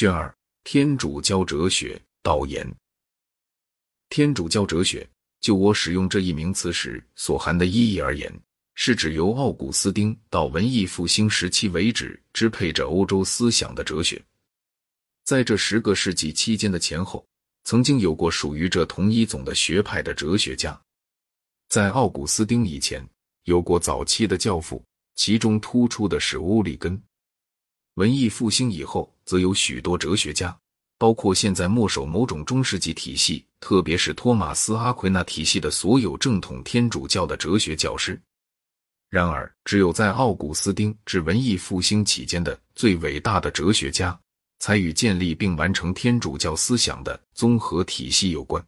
[0.00, 0.34] 卷二：
[0.64, 2.66] 天主教哲学导言。
[4.08, 5.06] 天主教哲学，
[5.42, 8.32] 就我使用这一名词时所含的意义而言，
[8.74, 14.24] 是指由奥古斯丁到文艺复兴时期为止支配着欧洲思想的哲学。
[15.26, 17.22] 在这十个世纪期间的前后，
[17.64, 20.80] 曾经有过属于这同一总的学派的哲学家。
[21.68, 23.06] 在奥古斯丁以前，
[23.44, 24.82] 有过早期的教父，
[25.16, 26.98] 其中突出的是乌里根。
[27.94, 30.56] 文艺复兴以后，则有许多哲学家，
[30.96, 38.20] 包括现在墨守某种中世纪体系，特别是托马斯·阿奎那体系的所有正统天主教的哲学教师。
[39.08, 44.18] 然而，只有在奥古斯丁至文艺复兴期间的最伟大的哲学家，
[44.60, 48.64] 才与建立并完成天主教思想的综合体系有关。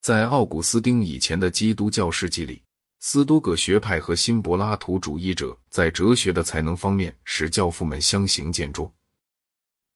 [0.00, 2.62] 在奥古斯丁以前的基督教世纪里。
[3.04, 8.88] 斯多葛学派和新柏拉图主义者在哲学的才能方面使教父们相形见绌。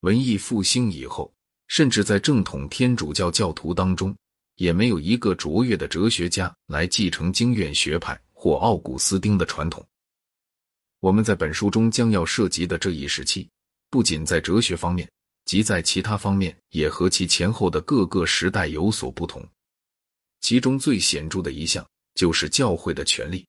[0.00, 1.33] 文艺复兴以后，
[1.69, 4.12] 甚至在正统天主教教徒当中，
[4.56, 9.86] 也没有一个卓越的哲学家来继承经院学派或奥古斯丁的传统。
[10.98, 13.48] 我们在本书中将要涉及的这一时期，
[13.88, 15.09] 不仅在哲学方面，
[15.44, 19.48] 即在其他方面也和其前后的各个时代有所不同。
[20.41, 21.86] 其中最显著的一项。
[22.17, 23.47] 就是教会的权利，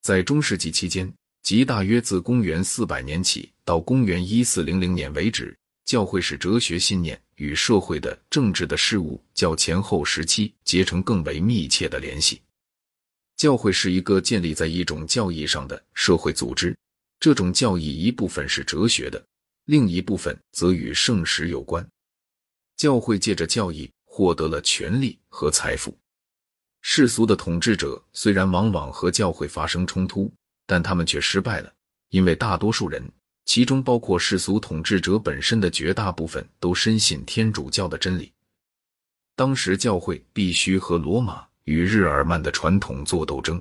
[0.00, 12.40] 在中世纪期间，即大约自公元四百年起到公元一四零零年为止，教会使哲学信念与社会的政治的事物较前后时期结成更为密切的联系。
[13.36, 16.76] 教会是一个建立在一种教义上的社会组织，
[17.18, 19.20] 这种教义一部分是哲学的，
[19.64, 21.84] 另一部分则与圣史有关。
[22.76, 25.96] 教会借着教义获得了权力和财富。
[26.94, 30.30] 世俗的统治者虽然往往和教会发生冲突，
[30.66, 31.72] 但他们却失败了，
[32.10, 33.02] 因为大多数人，
[33.46, 38.30] 其中包括世俗统治者本身的绝大部分，都深信天主教的真理。
[39.34, 43.58] 当时教会必须和罗马与日耳曼的传统做斗争。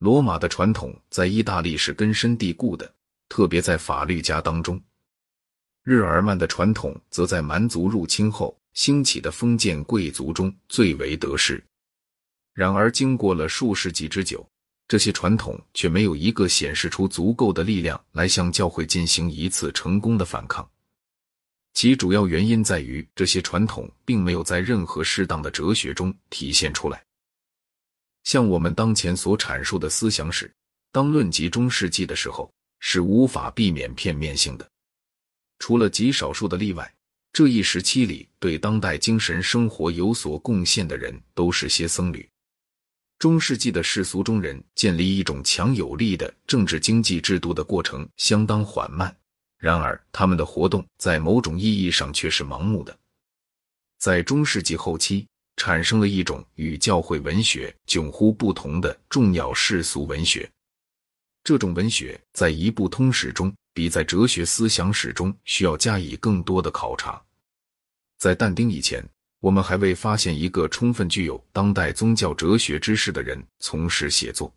[0.00, 2.92] 罗马的传统在意大利是根深蒂固的，
[3.28, 4.76] 特别在法律家当中；
[5.84, 11.62] 日耳曼的传统则在蛮族入侵后兴起的封建贵族中最为得势。
[12.54, 14.48] 然而，经过了数世纪之久，
[14.86, 20.66] 这些传统却没有一个显示出足够的力量来向教会进行一次成功的反抗。
[21.72, 27.04] 其主要原因在于，这些传统并没有在任何适当的哲学中体现出来。
[28.22, 30.48] 像我们当前所阐述的思想史，
[30.92, 32.48] 当论及中世纪的时候，
[32.78, 34.70] 是无法避免片面性的。
[35.58, 36.94] 除了极少数的例外，
[37.32, 42.28] 这一时期里对当代精神生活有所贡献的人，都是些僧侣。
[43.18, 49.16] 中世纪的世俗中人建立一种强有力的政治经济制度的过程相当缓慢，
[49.56, 52.94] 然而他们的活动在某种意义上却是盲目的。
[53.98, 55.26] 在中世纪后期，
[55.56, 60.50] 产生了一种与教会文学迥乎不同的重要世俗文学。
[61.42, 67.22] 这种文学在一部通史中，比在哲学思想史中需要加以更多的考察。
[68.18, 69.02] 在但丁以前。
[69.44, 74.50] 我们还未发现一个充分具有当代宗教哲学知识的人从事写作，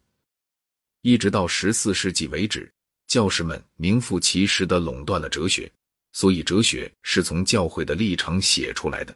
[1.02, 2.72] 一直到十四世纪为止，
[3.06, 5.70] 教士们名副其实的垄断了哲学，
[6.14, 9.14] 所以哲学是从教会的立场写出来的。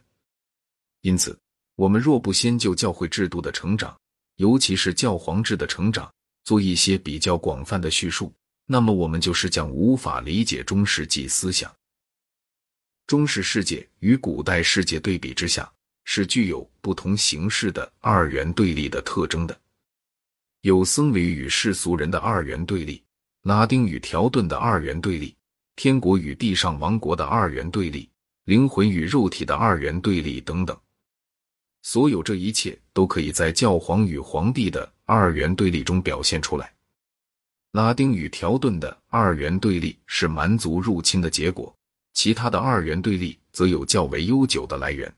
[1.00, 1.34] 因此，
[1.76, 3.98] 我们若不先就教会制度的成长，
[4.36, 6.12] 尤其是教皇制的成长，
[6.44, 8.30] 做一些比较广泛的叙述，
[8.66, 11.74] 那么我们就是将无法理解中世纪思想。
[13.12, 15.70] 中世世界与古代世界对比之下，
[16.02, 19.54] 是具有不同形式的二元对立的特征的。
[20.62, 23.02] 有僧侣与世俗人的二元对立，
[23.42, 25.36] 拉丁与条顿的二元对立，
[25.76, 28.08] 天国与地上王国的二元对立，
[28.44, 30.74] 灵魂与肉体的二元对立等等。
[31.82, 36.72] 所有这一切都可以在教皇与皇帝的二元对立中表现出来。
[37.72, 41.76] 拉丁与条顿的二元对立是蛮族入侵的结果。
[42.12, 45.12] 其他的二元对立则有较为悠久的来源。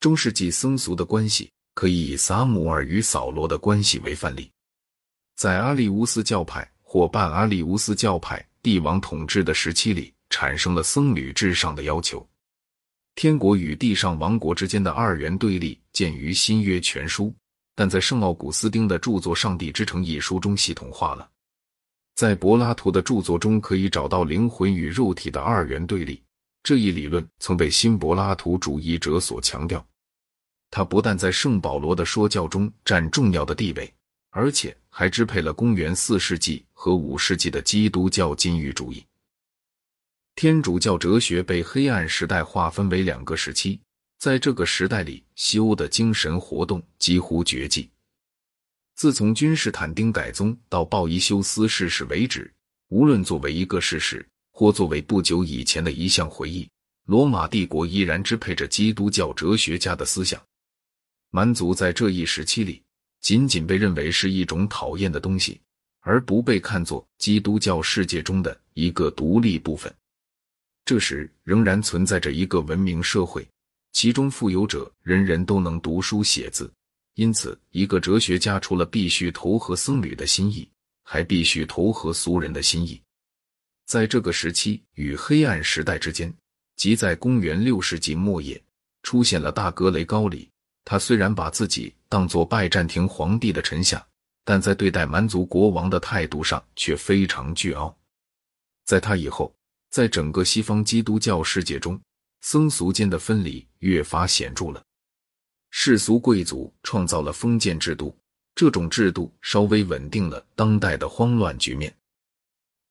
[0.00, 4.50] 中世纪僧俗的关系可以以撒姆尔与扫罗的关系为范例。
[5.36, 12.26] 在阿里乌斯教派或半阿里乌斯教派帝王统治的时期里，产生了僧侣至上的要求。
[13.14, 17.34] 天国与地上王国之间的二元对立见于新约全书，
[17.74, 21.28] 但在圣奥古斯丁的著作《上帝之城》一书中系统化了。
[22.16, 26.22] 在柏拉图的著作中，可以找到灵魂与肉体的二元对立
[26.62, 29.86] 这一理论，曾被新柏拉图主义者所强调。
[30.70, 33.92] 它不但在圣保罗的说教中占重要的地位，
[34.30, 39.04] 而且还支配了公元四世纪和五世纪的基督教禁欲主义。
[40.34, 43.78] 天主教哲学被黑暗时代划分为两个时期，
[44.18, 47.90] 在这个时代里，西欧的精神活动几乎绝迹。
[48.96, 52.50] 自从君士坦丁改宗到鲍伊修斯逝世为止，
[52.88, 56.66] 无论作为一个事实，或作为不久以前的一项回忆，
[57.04, 60.42] 罗马帝国依然支配着基督教哲学家的思想。
[61.30, 62.82] 蛮族在这一时期里，
[63.20, 65.60] 仅仅被认为是一种讨厌的东西，
[66.00, 69.94] 而不被看作基督教世界中的一个独立部分。
[70.86, 73.46] 这时仍然存在着一个文明社会，
[73.92, 76.72] 其中富有者人人都能读书写字。
[77.16, 80.68] 因此，一个哲学家除了必须投合僧侣的心意，
[81.02, 83.00] 还必须投合俗人的心意。
[83.86, 86.30] 在这个时期与黑暗时代之间，
[86.76, 88.62] 即在公元六世纪末叶，
[89.02, 90.46] 出现了大格雷高里。
[90.84, 94.06] 他虽然把自己当作拜占庭皇帝的臣下，
[94.44, 97.96] 但在对待蛮族国王的态度上却非常倨傲。
[98.84, 99.52] 在他以后，
[99.88, 101.98] 在整个西方基督教世界中，
[102.42, 104.84] 僧俗间的分离越发显著了。
[105.78, 108.16] 世俗贵族创造了封建制度，
[108.54, 111.94] 这种制度稍微稳定了当代的慌乱局面。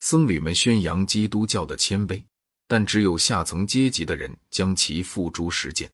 [0.01, 2.23] 僧侣们宣扬基督教的谦卑，
[2.67, 5.89] 但只有下层阶级的人将其付诸实践。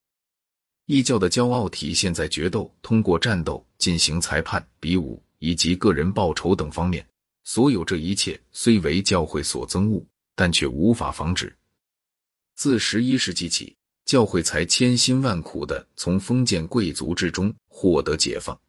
[0.86, 7.08] 异教的骄傲体现在决斗、通过战斗进行裁判、比武以及个人报仇等方面。
[7.46, 10.06] 所有这一切虽为教会所憎恶，
[10.36, 11.56] 但却无法防止。
[12.56, 13.78] 自十一世纪起。
[14.12, 18.60] 教会才千辛万苦的从封建贵族之中获得解放，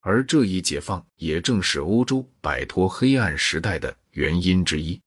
[0.00, 5.00] 而这一解放也正是欧洲摆脱黑暗时代的原因之一。